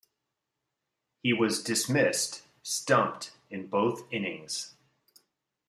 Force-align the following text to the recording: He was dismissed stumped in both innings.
He 1.21 1.31
was 1.31 1.63
dismissed 1.63 2.41
stumped 2.63 3.33
in 3.51 3.67
both 3.67 4.11
innings. 4.11 4.73